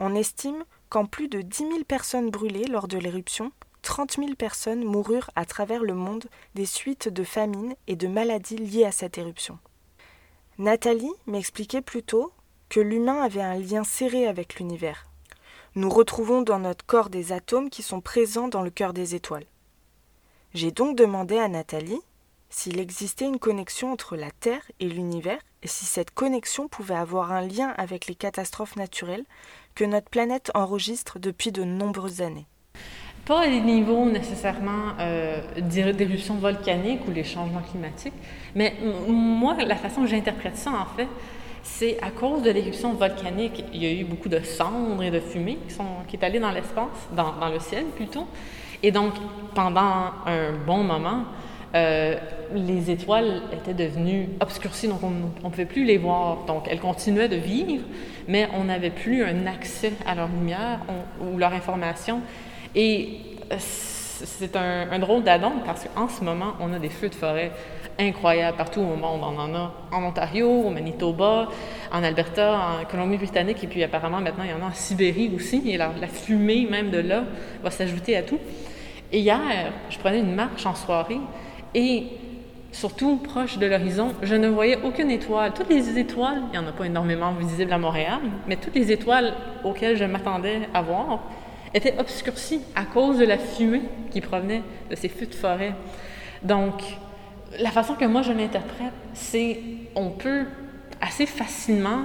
On 0.00 0.16
estime 0.16 0.64
qu'en 0.88 1.06
plus 1.06 1.28
de 1.28 1.42
10 1.42 1.58
000 1.58 1.84
personnes 1.84 2.30
brûlées 2.30 2.66
lors 2.66 2.88
de 2.88 2.98
l'éruption, 2.98 3.52
30 3.82 4.16
000 4.16 4.34
personnes 4.34 4.82
moururent 4.82 5.30
à 5.36 5.44
travers 5.44 5.84
le 5.84 5.94
monde 5.94 6.24
des 6.56 6.66
suites 6.66 7.08
de 7.08 7.22
famines 7.22 7.76
et 7.86 7.94
de 7.94 8.08
maladies 8.08 8.56
liées 8.56 8.84
à 8.84 8.90
cette 8.90 9.16
éruption. 9.16 9.60
Nathalie 10.58 11.14
m'expliquait 11.28 11.82
plutôt 11.82 12.32
que 12.68 12.80
l'humain 12.80 13.22
avait 13.22 13.42
un 13.42 13.58
lien 13.58 13.84
serré 13.84 14.26
avec 14.26 14.56
l'univers. 14.56 15.06
Nous 15.76 15.88
retrouvons 15.88 16.42
dans 16.42 16.58
notre 16.58 16.84
corps 16.84 17.10
des 17.10 17.30
atomes 17.30 17.70
qui 17.70 17.84
sont 17.84 18.00
présents 18.00 18.48
dans 18.48 18.62
le 18.62 18.70
cœur 18.70 18.92
des 18.92 19.14
étoiles. 19.14 19.46
J'ai 20.52 20.72
donc 20.72 20.96
demandé 20.96 21.38
à 21.38 21.46
Nathalie 21.46 22.00
s'il 22.56 22.80
existait 22.80 23.26
une 23.26 23.38
connexion 23.38 23.92
entre 23.92 24.16
la 24.16 24.30
Terre 24.30 24.62
et 24.80 24.88
l'univers 24.88 25.38
et 25.62 25.66
si 25.66 25.84
cette 25.84 26.10
connexion 26.10 26.68
pouvait 26.68 26.94
avoir 26.94 27.30
un 27.30 27.42
lien 27.42 27.74
avec 27.76 28.06
les 28.06 28.14
catastrophes 28.14 28.76
naturelles 28.76 29.24
que 29.74 29.84
notre 29.84 30.08
planète 30.08 30.50
enregistre 30.54 31.18
depuis 31.18 31.52
de 31.52 31.64
nombreuses 31.64 32.22
années. 32.22 32.46
Pas 33.26 33.42
à 33.42 33.48
des 33.48 33.60
niveaux 33.60 34.06
nécessairement 34.06 34.94
euh, 35.00 35.42
d'éruption 35.60 36.36
volcanique 36.36 37.06
ou 37.06 37.10
les 37.10 37.24
changements 37.24 37.60
climatiques, 37.60 38.14
mais 38.54 38.74
moi, 39.06 39.54
la 39.62 39.76
façon 39.76 40.02
que 40.02 40.06
j'interprète 40.06 40.56
ça, 40.56 40.70
en 40.70 40.96
fait, 40.96 41.08
c'est 41.62 42.00
à 42.00 42.10
cause 42.10 42.40
de 42.40 42.50
l'éruption 42.50 42.94
volcanique, 42.94 43.66
il 43.74 43.84
y 43.84 43.86
a 43.86 43.92
eu 43.92 44.04
beaucoup 44.04 44.30
de 44.30 44.40
cendres 44.40 45.02
et 45.02 45.10
de 45.10 45.20
fumée 45.20 45.58
qui, 45.68 45.74
sont, 45.74 46.04
qui 46.08 46.16
est 46.16 46.24
allée 46.24 46.40
dans 46.40 46.52
l'espace, 46.52 47.10
dans, 47.14 47.34
dans, 47.38 47.50
le 47.50 47.60
ciel 47.60 47.84
plutôt. 47.84 48.26
Et 48.82 48.92
donc, 48.92 49.12
pendant 49.54 50.12
un 50.24 50.52
bon 50.66 50.84
moment, 50.84 51.24
euh, 51.74 52.14
les 52.54 52.90
étoiles 52.90 53.42
étaient 53.52 53.74
devenues 53.74 54.28
obscurcies, 54.40 54.88
donc 54.88 55.02
on 55.02 55.10
ne 55.10 55.50
pouvait 55.50 55.66
plus 55.66 55.84
les 55.84 55.98
voir. 55.98 56.44
Donc, 56.46 56.66
elles 56.70 56.80
continuaient 56.80 57.28
de 57.28 57.36
vivre, 57.36 57.84
mais 58.28 58.48
on 58.54 58.64
n'avait 58.64 58.90
plus 58.90 59.24
un 59.24 59.46
accès 59.46 59.92
à 60.06 60.14
leur 60.14 60.28
lumière 60.28 60.80
ou 61.20 61.36
leur 61.38 61.52
information. 61.52 62.20
Et 62.74 63.20
euh, 63.52 63.56
c'est 63.58 64.56
un, 64.56 64.98
drôle 64.98 65.22
d'adon 65.22 65.52
parce 65.64 65.84
qu'en 65.84 66.08
ce 66.08 66.24
moment, 66.24 66.54
on 66.60 66.72
a 66.72 66.78
des 66.78 66.88
feux 66.88 67.08
de 67.08 67.14
forêt 67.14 67.52
incroyables 67.98 68.56
partout 68.56 68.80
au 68.80 68.96
monde. 68.96 69.20
On 69.22 69.38
en 69.38 69.54
a 69.54 69.74
en 69.92 70.04
Ontario, 70.04 70.48
au 70.48 70.70
Manitoba, 70.70 71.48
en 71.92 72.02
Alberta, 72.02 72.58
en 72.80 72.84
Colombie-Britannique, 72.84 73.64
et 73.64 73.66
puis 73.66 73.82
apparemment 73.82 74.20
maintenant 74.20 74.44
il 74.44 74.50
y 74.50 74.54
en 74.54 74.64
a 74.64 74.70
en 74.70 74.74
Sibérie 74.74 75.32
aussi. 75.34 75.62
Et 75.66 75.76
la, 75.76 75.90
la 76.00 76.06
fumée 76.06 76.66
même 76.70 76.90
de 76.90 76.98
là 76.98 77.24
va 77.62 77.70
s'ajouter 77.70 78.16
à 78.16 78.22
tout. 78.22 78.38
Et 79.12 79.20
hier, 79.20 79.40
je 79.90 79.98
prenais 79.98 80.20
une 80.20 80.34
marche 80.34 80.66
en 80.66 80.74
soirée 80.74 81.20
et 81.76 82.04
surtout 82.72 83.16
proche 83.16 83.58
de 83.58 83.66
l'horizon, 83.66 84.14
je 84.22 84.34
ne 84.34 84.48
voyais 84.48 84.78
aucune 84.82 85.10
étoile. 85.10 85.52
Toutes 85.54 85.68
les 85.68 85.98
étoiles, 85.98 86.42
il 86.48 86.58
n'y 86.58 86.66
en 86.66 86.68
a 86.68 86.72
pas 86.72 86.86
énormément 86.86 87.32
visibles 87.32 87.72
à 87.72 87.78
Montréal, 87.78 88.20
mais 88.48 88.56
toutes 88.56 88.74
les 88.74 88.90
étoiles 88.90 89.34
auxquelles 89.62 89.96
je 89.96 90.04
m'attendais 90.04 90.62
à 90.72 90.80
voir 90.80 91.20
étaient 91.74 91.94
obscurcies 91.98 92.62
à 92.74 92.84
cause 92.84 93.18
de 93.18 93.26
la 93.26 93.36
fumée 93.36 93.82
qui 94.10 94.22
provenait 94.22 94.62
de 94.90 94.96
ces 94.96 95.10
feux 95.10 95.26
de 95.26 95.34
forêt. 95.34 95.74
Donc, 96.42 96.82
la 97.60 97.70
façon 97.70 97.94
que 97.94 98.06
moi 98.06 98.22
je 98.22 98.32
l'interprète, 98.32 98.94
c'est 99.12 99.58
on 99.94 100.08
peut 100.10 100.46
assez 101.00 101.26
facilement, 101.26 102.04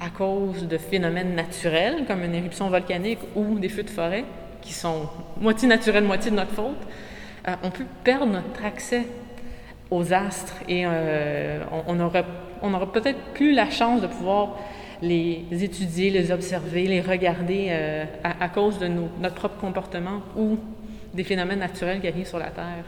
à 0.00 0.10
cause 0.10 0.68
de 0.68 0.78
phénomènes 0.78 1.34
naturels 1.34 2.04
comme 2.06 2.22
une 2.22 2.34
éruption 2.34 2.68
volcanique 2.68 3.18
ou 3.34 3.58
des 3.58 3.68
feux 3.68 3.82
de 3.82 3.90
forêt, 3.90 4.24
qui 4.60 4.72
sont 4.72 5.08
moitié 5.40 5.66
naturels, 5.66 6.04
moitié 6.04 6.30
de 6.30 6.36
notre 6.36 6.52
faute, 6.52 6.76
on 7.62 7.70
peut 7.70 7.86
perdre 8.04 8.26
notre 8.26 8.64
accès 8.64 9.06
aux 9.90 10.12
astres 10.12 10.56
et 10.68 10.82
euh, 10.84 11.64
on, 11.86 11.98
on 12.62 12.74
aura 12.74 12.92
peut-être 12.92 13.20
plus 13.34 13.52
la 13.52 13.70
chance 13.70 14.02
de 14.02 14.06
pouvoir 14.06 14.56
les 15.02 15.46
étudier, 15.52 16.10
les 16.10 16.32
observer, 16.32 16.86
les 16.86 17.00
regarder 17.00 17.68
euh, 17.70 18.04
à, 18.24 18.48
cause 18.48 18.78
de 18.78 18.88
notre 18.88 19.34
propre 19.34 19.58
comportement 19.58 20.22
ou 20.36 20.58
des 21.14 21.24
phénomènes 21.24 21.60
naturels 21.60 22.00
qui 22.00 22.08
arrivent 22.08 22.26
sur 22.26 22.38
la 22.38 22.50
Terre. 22.50 22.84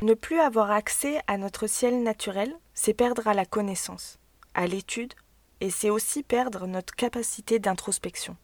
Ne 0.00 0.14
plus 0.14 0.40
avoir 0.40 0.70
accès 0.70 1.20
à 1.26 1.38
notre 1.38 1.66
ciel 1.66 2.02
naturel, 2.02 2.52
c'est 2.74 2.94
perdre 2.94 3.28
à 3.28 3.34
la 3.34 3.44
connaissance, 3.44 4.18
à 4.54 4.66
l'étude, 4.66 5.12
et 5.60 5.70
c'est 5.70 5.90
aussi 5.90 6.22
perdre 6.22 6.66
notre 6.66 6.94
capacité 6.94 7.58
d'introspection. 7.58 8.36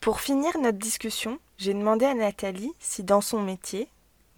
Pour 0.00 0.20
finir 0.20 0.52
notre 0.62 0.78
discussion, 0.78 1.38
j'ai 1.58 1.74
demandé 1.74 2.06
à 2.06 2.14
Nathalie 2.14 2.72
si 2.78 3.02
dans 3.02 3.20
son 3.20 3.42
métier, 3.42 3.88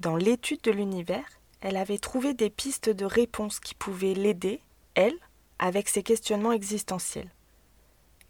dans 0.02 0.16
l'étude 0.16 0.60
de 0.62 0.72
l'univers, 0.72 1.24
elle 1.60 1.76
avait 1.76 1.98
trouvé 1.98 2.34
des 2.34 2.50
pistes 2.50 2.90
de 2.90 3.04
réponses 3.04 3.60
qui 3.60 3.76
pouvaient 3.76 4.14
l'aider, 4.14 4.60
elle, 4.96 5.14
avec 5.60 5.88
ses 5.88 6.02
questionnements 6.02 6.50
existentiels. 6.50 7.30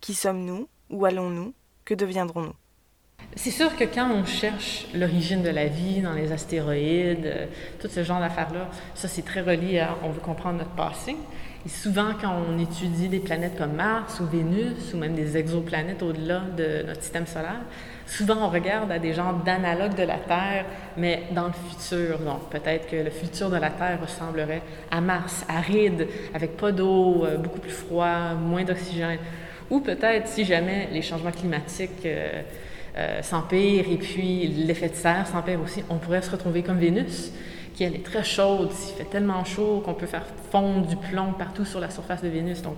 Qui 0.02 0.12
sommes-nous? 0.12 0.68
Où 0.90 1.06
allons-nous? 1.06 1.54
Que 1.86 1.94
deviendrons-nous? 1.94 2.52
C'est 3.36 3.50
sûr 3.50 3.74
que 3.74 3.84
quand 3.84 4.10
on 4.10 4.26
cherche 4.26 4.86
l'origine 4.92 5.42
de 5.42 5.48
la 5.48 5.66
vie 5.66 6.02
dans 6.02 6.12
les 6.12 6.30
astéroïdes, 6.32 7.24
euh, 7.24 7.46
tout 7.80 7.88
ce 7.88 8.04
genre 8.04 8.20
d'affaires-là, 8.20 8.68
ça 8.94 9.08
c'est 9.08 9.22
très 9.22 9.40
relié 9.40 9.78
à 9.78 9.96
on 10.02 10.10
veut 10.10 10.20
comprendre 10.20 10.58
notre 10.58 10.74
passé. 10.74 11.16
Et 11.64 11.68
souvent, 11.68 12.10
quand 12.20 12.34
on 12.48 12.58
étudie 12.58 13.08
des 13.08 13.20
planètes 13.20 13.56
comme 13.56 13.74
Mars 13.74 14.18
ou 14.18 14.26
Vénus, 14.26 14.92
ou 14.94 14.96
même 14.96 15.14
des 15.14 15.36
exoplanètes 15.36 16.02
au-delà 16.02 16.40
de 16.56 16.82
notre 16.84 17.02
système 17.02 17.26
solaire, 17.26 17.60
souvent 18.04 18.38
on 18.40 18.48
regarde 18.48 18.90
à 18.90 18.98
des 18.98 19.12
genres 19.12 19.34
d'analogues 19.44 19.94
de 19.94 20.02
la 20.02 20.18
Terre, 20.18 20.64
mais 20.96 21.22
dans 21.30 21.46
le 21.46 21.52
futur. 21.52 22.18
Donc 22.18 22.50
peut-être 22.50 22.90
que 22.90 22.96
le 22.96 23.10
futur 23.10 23.48
de 23.48 23.56
la 23.56 23.70
Terre 23.70 24.00
ressemblerait 24.02 24.62
à 24.90 25.00
Mars, 25.00 25.44
aride, 25.48 26.08
avec 26.34 26.56
pas 26.56 26.72
d'eau, 26.72 27.24
euh, 27.24 27.36
beaucoup 27.36 27.60
plus 27.60 27.70
froid, 27.70 28.34
moins 28.34 28.64
d'oxygène. 28.64 29.18
Ou 29.70 29.78
peut-être, 29.78 30.26
si 30.26 30.44
jamais 30.44 30.88
les 30.92 31.00
changements 31.00 31.30
climatiques 31.30 32.04
euh, 32.04 32.42
euh, 32.96 33.22
s'empirent 33.22 33.88
et 33.88 33.98
puis 33.98 34.48
l'effet 34.48 34.88
de 34.88 34.94
serre 34.94 35.28
s'empire 35.28 35.60
aussi, 35.62 35.84
on 35.88 35.98
pourrait 35.98 36.22
se 36.22 36.30
retrouver 36.30 36.64
comme 36.64 36.78
Vénus, 36.78 37.32
qui 37.74 37.84
elle 37.84 37.94
est 37.94 38.04
très 38.04 38.24
chaude, 38.24 38.70
il 38.70 38.96
fait 38.96 39.10
tellement 39.10 39.44
chaud 39.44 39.82
qu'on 39.84 39.94
peut 39.94 40.06
faire 40.06 40.26
fondre 40.50 40.86
du 40.86 40.96
plomb 40.96 41.32
partout 41.38 41.64
sur 41.64 41.80
la 41.80 41.90
surface 41.90 42.22
de 42.22 42.28
Vénus. 42.28 42.62
Donc, 42.62 42.76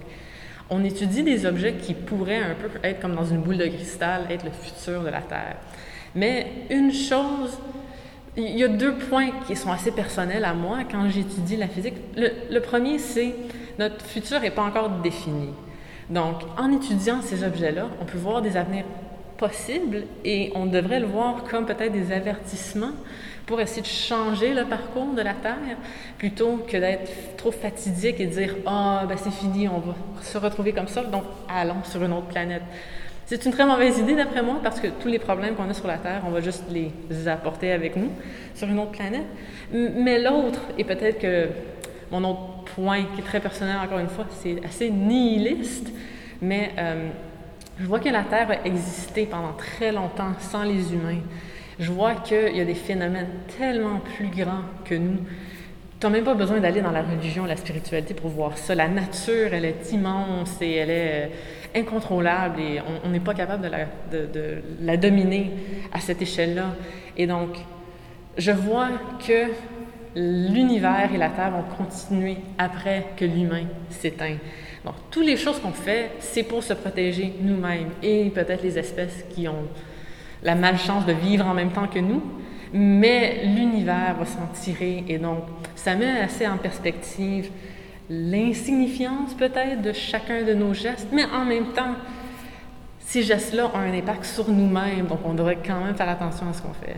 on 0.70 0.82
étudie 0.82 1.22
des 1.22 1.46
objets 1.46 1.74
qui 1.74 1.94
pourraient 1.94 2.42
un 2.42 2.54
peu 2.54 2.68
être 2.82 3.00
comme 3.00 3.14
dans 3.14 3.24
une 3.24 3.40
boule 3.40 3.58
de 3.58 3.66
cristal, 3.66 4.26
être 4.30 4.44
le 4.44 4.50
futur 4.50 5.02
de 5.02 5.08
la 5.08 5.20
Terre. 5.20 5.56
Mais 6.14 6.46
une 6.70 6.92
chose, 6.92 7.58
il 8.36 8.56
y 8.56 8.64
a 8.64 8.68
deux 8.68 8.94
points 8.94 9.30
qui 9.46 9.56
sont 9.56 9.70
assez 9.70 9.90
personnels 9.90 10.44
à 10.44 10.54
moi 10.54 10.78
quand 10.90 11.08
j'étudie 11.08 11.56
la 11.56 11.68
physique. 11.68 11.94
Le, 12.16 12.30
le 12.50 12.60
premier, 12.60 12.98
c'est 12.98 13.34
notre 13.78 14.04
futur 14.04 14.40
n'est 14.40 14.50
pas 14.50 14.62
encore 14.62 14.88
défini. 15.02 15.50
Donc, 16.08 16.42
en 16.58 16.70
étudiant 16.70 17.20
ces 17.22 17.44
objets-là, 17.44 17.88
on 18.00 18.04
peut 18.04 18.18
voir 18.18 18.42
des 18.42 18.56
avenirs 18.56 18.84
possibles 19.36 20.04
et 20.24 20.52
on 20.54 20.66
devrait 20.66 21.00
le 21.00 21.06
voir 21.06 21.44
comme 21.44 21.66
peut-être 21.66 21.92
des 21.92 22.12
avertissements 22.12 22.92
pour 23.46 23.60
essayer 23.60 23.82
de 23.82 23.86
changer 23.86 24.54
le 24.54 24.64
parcours 24.64 25.12
de 25.14 25.22
la 25.22 25.34
Terre 25.34 25.76
plutôt 26.18 26.64
que 26.68 26.76
d'être 26.76 27.36
trop 27.36 27.50
fatidique 27.50 28.20
et 28.20 28.26
de 28.26 28.32
dire 28.32 28.56
Ah, 28.66 29.02
oh, 29.02 29.06
ben 29.06 29.16
c'est 29.16 29.32
fini, 29.32 29.68
on 29.68 29.78
va 29.78 29.94
se 30.22 30.38
retrouver 30.38 30.72
comme 30.72 30.88
ça, 30.88 31.02
donc 31.04 31.24
allons 31.48 31.82
sur 31.84 32.02
une 32.02 32.12
autre 32.12 32.28
planète. 32.28 32.62
C'est 33.26 33.44
une 33.46 33.52
très 33.52 33.64
mauvaise 33.64 33.98
idée 33.98 34.14
d'après 34.14 34.42
moi 34.42 34.60
parce 34.62 34.80
que 34.80 34.88
tous 34.88 35.08
les 35.08 35.18
problèmes 35.18 35.54
qu'on 35.54 35.68
a 35.68 35.74
sur 35.74 35.86
la 35.86 35.96
Terre, 35.96 36.22
on 36.26 36.30
va 36.30 36.40
juste 36.40 36.64
les 36.70 36.92
apporter 37.28 37.72
avec 37.72 37.96
nous 37.96 38.10
sur 38.54 38.68
une 38.68 38.78
autre 38.78 38.92
planète. 38.92 39.24
Mais 39.72 40.20
l'autre, 40.22 40.60
et 40.76 40.84
peut-être 40.84 41.18
que 41.18 41.48
mon 42.10 42.22
autre 42.24 42.64
point 42.74 43.02
qui 43.14 43.20
est 43.20 43.24
très 43.24 43.40
personnel 43.40 43.76
encore 43.82 43.98
une 43.98 44.08
fois, 44.08 44.26
c'est 44.30 44.62
assez 44.64 44.90
nihiliste, 44.90 45.90
mais 46.42 46.72
euh, 46.78 47.08
je 47.80 47.86
vois 47.86 47.98
que 47.98 48.08
la 48.08 48.22
Terre 48.22 48.50
a 48.50 48.66
existé 48.66 49.26
pendant 49.26 49.52
très 49.52 49.90
longtemps 49.90 50.32
sans 50.38 50.62
les 50.62 50.92
humains. 50.92 51.20
Je 51.78 51.90
vois 51.90 52.14
qu'il 52.14 52.56
y 52.56 52.60
a 52.60 52.64
des 52.64 52.74
phénomènes 52.74 53.28
tellement 53.58 54.00
plus 54.16 54.28
grands 54.28 54.62
que 54.84 54.94
nous. 54.94 55.18
Tu 56.00 56.06
n'as 56.06 56.10
même 56.10 56.24
pas 56.24 56.34
besoin 56.34 56.60
d'aller 56.60 56.82
dans 56.82 56.90
la 56.90 57.02
religion, 57.02 57.46
la 57.46 57.56
spiritualité 57.56 58.14
pour 58.14 58.30
voir 58.30 58.56
ça. 58.58 58.74
La 58.74 58.88
nature, 58.88 59.52
elle 59.52 59.64
est 59.64 59.92
immense 59.92 60.60
et 60.60 60.72
elle 60.72 60.90
est 60.90 61.24
euh, 61.24 61.80
incontrôlable 61.80 62.60
et 62.60 62.80
on 63.04 63.08
n'est 63.08 63.20
pas 63.20 63.34
capable 63.34 63.64
de 63.64 63.68
la, 63.68 63.86
de, 64.12 64.26
de 64.26 64.62
la 64.82 64.96
dominer 64.96 65.50
à 65.92 66.00
cette 66.00 66.20
échelle-là. 66.22 66.74
Et 67.16 67.26
donc, 67.26 67.56
je 68.36 68.52
vois 68.52 68.88
que 69.26 69.50
l'univers 70.16 71.10
et 71.12 71.18
la 71.18 71.30
Terre 71.30 71.50
vont 71.50 71.64
continuer 71.76 72.36
après 72.58 73.06
que 73.16 73.24
l'humain 73.24 73.64
s'éteint. 73.90 74.36
Donc, 74.84 74.94
toutes 75.10 75.26
les 75.26 75.36
choses 75.36 75.58
qu'on 75.60 75.72
fait, 75.72 76.10
c'est 76.20 76.42
pour 76.42 76.62
se 76.62 76.74
protéger 76.74 77.32
nous-mêmes 77.40 77.90
et 78.02 78.30
peut-être 78.30 78.62
les 78.62 78.78
espèces 78.78 79.24
qui 79.34 79.48
ont 79.48 79.66
la 80.44 80.54
malchance 80.54 81.06
de 81.06 81.12
vivre 81.12 81.46
en 81.46 81.54
même 81.54 81.72
temps 81.72 81.88
que 81.88 81.98
nous. 81.98 82.22
Mais 82.72 83.44
l'univers 83.44 84.16
va 84.18 84.26
s'en 84.26 84.46
tirer 84.52 85.04
et 85.08 85.18
donc, 85.18 85.44
ça 85.74 85.94
met 85.94 86.20
assez 86.20 86.46
en 86.46 86.58
perspective 86.58 87.50
l'insignifiance 88.10 89.34
peut-être 89.34 89.80
de 89.80 89.92
chacun 89.92 90.42
de 90.42 90.52
nos 90.52 90.74
gestes, 90.74 91.08
mais 91.12 91.24
en 91.24 91.44
même 91.44 91.72
temps, 91.72 91.94
ces 93.00 93.22
gestes-là 93.22 93.70
ont 93.72 93.78
un 93.78 93.92
impact 93.92 94.24
sur 94.24 94.50
nous-mêmes, 94.50 95.06
donc 95.06 95.20
on 95.24 95.34
devrait 95.34 95.58
quand 95.64 95.84
même 95.84 95.94
faire 95.94 96.08
attention 96.08 96.48
à 96.48 96.52
ce 96.52 96.62
qu'on 96.62 96.74
fait. 96.74 96.96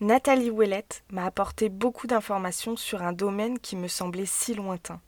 Nathalie 0.00 0.50
Ouellette 0.50 1.02
m'a 1.10 1.26
apporté 1.26 1.68
beaucoup 1.68 2.06
d'informations 2.06 2.76
sur 2.76 3.02
un 3.02 3.12
domaine 3.12 3.58
qui 3.58 3.76
me 3.76 3.88
semblait 3.88 4.26
si 4.26 4.54
lointain. 4.54 5.00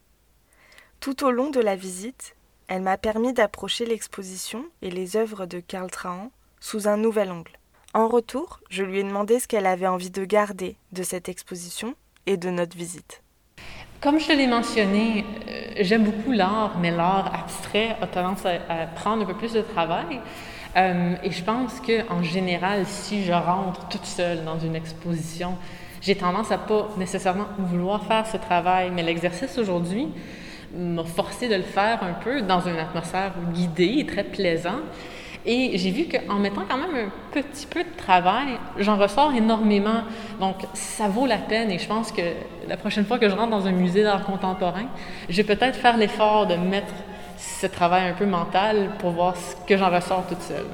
Tout 1.03 1.25
au 1.25 1.33
long 1.33 1.51
de 1.51 1.59
la 1.59 1.75
visite, 1.75 2.37
elle 2.69 2.83
m'a 2.83 2.97
permis 2.97 3.33
d'approcher 3.33 3.85
l'exposition 3.85 4.67
et 4.83 4.91
les 4.93 5.17
œuvres 5.17 5.47
de 5.47 5.59
Karl 5.59 5.91
Trahan 5.91 6.31
sous 6.61 6.87
un 6.87 6.97
nouvel 6.97 7.33
angle. 7.33 7.59
En 7.93 8.07
retour, 8.07 8.61
je 8.71 8.85
lui 8.85 9.01
ai 9.01 9.03
demandé 9.03 9.41
ce 9.41 9.49
qu'elle 9.49 9.67
avait 9.67 9.89
envie 9.89 10.11
de 10.11 10.25
garder 10.25 10.77
de 10.93 11.03
cette 11.03 11.29
exposition 11.29 11.97
et 12.27 12.37
de 12.37 12.51
notre 12.51 12.77
visite. 12.77 13.21
Comme 14.01 14.21
je 14.21 14.31
l'ai 14.31 14.47
mentionné, 14.47 15.25
euh, 15.49 15.73
j'aime 15.81 16.05
beaucoup 16.05 16.31
l'art, 16.31 16.79
mais 16.79 16.93
l'art 16.93 17.35
abstrait 17.35 17.97
a 18.01 18.07
tendance 18.07 18.47
à, 18.47 18.87
prendre 18.95 19.25
un 19.25 19.27
peu 19.27 19.35
plus 19.35 19.55
de 19.55 19.63
travail. 19.63 20.21
Euh, 20.77 21.17
et 21.25 21.33
je 21.33 21.43
pense 21.43 21.81
qu'en 21.81 22.23
général, 22.23 22.87
si 22.87 23.25
je 23.25 23.33
rentre 23.33 23.89
toute 23.89 24.07
seule 24.07 24.45
dans 24.45 24.61
une 24.61 24.77
exposition, 24.77 25.59
j'ai 26.01 26.15
tendance 26.15 26.53
à 26.53 26.59
pas 26.59 26.91
nécessairement 26.97 27.49
vouloir 27.59 28.07
faire 28.07 28.25
ce 28.25 28.37
travail. 28.37 28.93
Mais 28.93 29.03
l'exercice 29.03 29.59
aujourd'hui 29.59 30.07
m'a 30.75 31.05
forcé 31.05 31.49
de 31.49 31.55
le 31.55 31.63
faire 31.63 32.03
un 32.03 32.15
peu 32.15 32.43
dans 32.43 32.61
une 32.61 32.79
atmosphère 32.79 33.33
guidée 33.53 33.97
et 33.99 34.07
très 34.07 34.25
plaisante. 34.25 34.83
Et 35.45 35.77
j'ai 35.77 35.91
vu 35.91 36.07
qu'en 36.07 36.37
mettant 36.37 36.63
quand 36.69 36.79
même 36.79 37.11
un 37.11 37.11
petit 37.33 37.67
peu 37.67 37.83
de 37.83 37.97
travail, 37.97 38.59
j'en 38.79 38.97
ressors 38.97 39.35
énormément. 39.35 40.03
Donc, 40.39 40.57
ça 40.75 41.09
vaut 41.09 41.27
la 41.27 41.39
peine. 41.39 41.71
Et 41.71 41.79
je 41.79 41.87
pense 41.89 42.13
que 42.13 42.23
la 42.69 42.77
prochaine 42.77 43.05
fois 43.05 43.19
que 43.19 43.29
je 43.29 43.35
rentre 43.35 43.51
dans 43.51 43.67
un 43.67 43.73
musée 43.73 44.05
d'art 44.05 44.25
contemporain, 44.25 44.87
je 45.29 45.43
vais 45.43 45.57
peut-être 45.57 45.77
faire 45.77 45.97
l'effort 45.97 46.47
de 46.47 46.55
mettre 46.55 46.93
ce 47.39 47.67
travail 47.67 48.09
un 48.09 48.15
peu 48.15 48.27
mental 48.27 48.91
pour 48.99 49.11
voir 49.11 49.37
ce 49.37 49.57
que 49.67 49.77
j'en 49.77 49.91
ressors 49.91 50.25
toute 50.29 50.43
seule. 50.43 50.67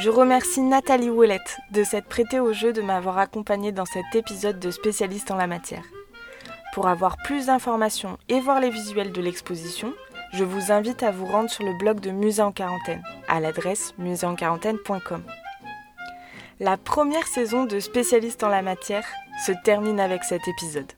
Je 0.00 0.10
remercie 0.10 0.62
Nathalie 0.62 1.10
Ouellette 1.10 1.58
de 1.72 1.82
s'être 1.82 2.06
prêtée 2.06 2.40
au 2.40 2.52
jeu 2.52 2.72
de 2.72 2.80
m'avoir 2.80 3.18
accompagnée 3.18 3.72
dans 3.72 3.84
cet 3.84 4.14
épisode 4.14 4.60
de 4.60 4.70
spécialiste 4.70 5.30
en 5.30 5.36
la 5.36 5.48
matière. 5.48 5.82
Pour 6.78 6.86
avoir 6.86 7.16
plus 7.16 7.46
d'informations 7.46 8.18
et 8.28 8.38
voir 8.38 8.60
les 8.60 8.70
visuels 8.70 9.10
de 9.10 9.20
l'exposition, 9.20 9.92
je 10.32 10.44
vous 10.44 10.70
invite 10.70 11.02
à 11.02 11.10
vous 11.10 11.26
rendre 11.26 11.50
sur 11.50 11.64
le 11.64 11.76
blog 11.76 11.98
de 11.98 12.12
Musée 12.12 12.40
en 12.40 12.52
quarantaine 12.52 13.02
à 13.26 13.40
l'adresse 13.40 13.94
muséenquarantaine.com. 13.98 15.24
La 16.60 16.76
première 16.76 17.26
saison 17.26 17.64
de 17.64 17.80
Spécialiste 17.80 18.44
en 18.44 18.48
la 18.48 18.62
matière 18.62 19.04
se 19.44 19.50
termine 19.64 19.98
avec 19.98 20.22
cet 20.22 20.46
épisode. 20.46 20.92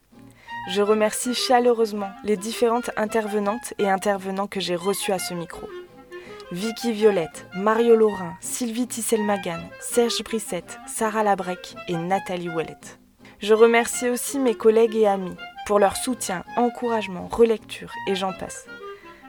Je 0.68 0.82
remercie 0.82 1.32
chaleureusement 1.32 2.10
les 2.24 2.36
différentes 2.36 2.90
intervenantes 2.98 3.72
et 3.78 3.88
intervenants 3.88 4.48
que 4.48 4.60
j'ai 4.60 4.76
reçus 4.76 5.12
à 5.12 5.18
ce 5.18 5.32
micro. 5.32 5.66
Vicky 6.52 6.92
Violette, 6.92 7.46
Mario 7.54 7.96
Laurin, 7.96 8.36
Sylvie 8.42 8.86
Tissel-Magan, 8.86 9.62
Serge 9.80 10.22
Brissette, 10.24 10.78
Sarah 10.86 11.22
Labrec 11.22 11.74
et 11.88 11.96
Nathalie 11.96 12.50
Ouellette. 12.50 12.98
Je 13.38 13.54
remercie 13.54 14.10
aussi 14.10 14.38
mes 14.38 14.54
collègues 14.54 14.96
et 14.96 15.06
amis 15.06 15.36
pour 15.66 15.78
leur 15.78 15.96
soutien, 15.96 16.44
encouragement, 16.56 17.28
relecture 17.30 17.92
et 18.06 18.14
j'en 18.14 18.32
passe. 18.32 18.66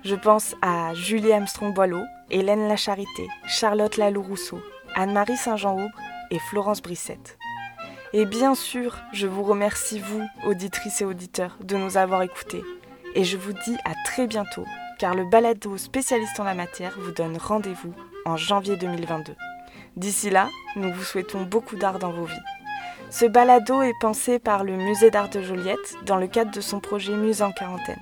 Je 0.03 0.15
pense 0.15 0.55
à 0.61 0.93
Julie 0.93 1.31
Armstrong-Boileau, 1.31 2.03
Hélène 2.29 2.67
Lacharité, 2.67 3.27
Charlotte 3.45 3.97
Lalou-Rousseau, 3.97 4.59
Anne-Marie 4.95 5.37
Saint-Jean-Aubre 5.37 5.97
et 6.31 6.39
Florence 6.39 6.81
Brissette. 6.81 7.37
Et 8.13 8.25
bien 8.25 8.55
sûr, 8.55 8.97
je 9.13 9.27
vous 9.27 9.43
remercie, 9.43 9.99
vous, 9.99 10.27
auditrices 10.45 11.01
et 11.01 11.05
auditeurs, 11.05 11.57
de 11.61 11.77
nous 11.77 11.97
avoir 11.97 12.23
écoutés. 12.23 12.63
Et 13.15 13.23
je 13.23 13.37
vous 13.37 13.53
dis 13.53 13.77
à 13.85 13.93
très 14.05 14.27
bientôt, 14.27 14.65
car 14.99 15.15
le 15.15 15.25
balado 15.29 15.77
spécialiste 15.77 16.39
en 16.39 16.43
la 16.43 16.53
matière 16.53 16.97
vous 16.99 17.11
donne 17.11 17.37
rendez-vous 17.37 17.93
en 18.25 18.37
janvier 18.37 18.77
2022. 18.77 19.35
D'ici 19.97 20.29
là, 20.29 20.49
nous 20.75 20.91
vous 20.91 21.03
souhaitons 21.03 21.43
beaucoup 21.43 21.75
d'art 21.75 21.99
dans 21.99 22.11
vos 22.11 22.25
vies. 22.25 22.35
Ce 23.11 23.25
balado 23.25 23.81
est 23.81 23.99
pensé 23.99 24.39
par 24.39 24.63
le 24.63 24.77
Musée 24.77 25.11
d'art 25.11 25.27
de 25.27 25.41
Joliette 25.41 25.97
dans 26.05 26.15
le 26.15 26.27
cadre 26.27 26.51
de 26.51 26.61
son 26.61 26.79
projet 26.79 27.13
Musée 27.13 27.43
en 27.43 27.51
quarantaine. 27.51 27.99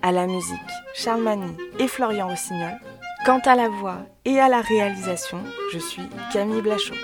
À 0.00 0.10
la 0.10 0.26
musique, 0.26 0.56
Charles 0.94 1.20
Mani 1.20 1.54
et 1.78 1.86
Florian 1.86 2.28
Rossignol. 2.28 2.80
Quant 3.26 3.40
à 3.44 3.54
la 3.54 3.68
voix 3.68 3.98
et 4.24 4.40
à 4.40 4.48
la 4.48 4.62
réalisation, 4.62 5.38
je 5.70 5.78
suis 5.78 6.08
Camille 6.32 6.62
Blachot. 6.62 6.94